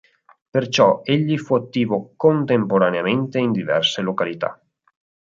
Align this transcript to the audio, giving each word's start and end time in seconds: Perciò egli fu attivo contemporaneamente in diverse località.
Perciò 0.49 1.01
egli 1.03 1.37
fu 1.37 1.53
attivo 1.53 2.13
contemporaneamente 2.15 3.37
in 3.37 3.51
diverse 3.51 4.01
località. 4.01 4.59